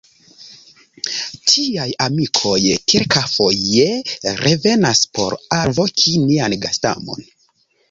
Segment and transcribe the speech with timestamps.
[1.51, 3.87] Tiaj „amikoj“ kelkafoje
[4.41, 7.25] revenas por alvoki nian gastamon.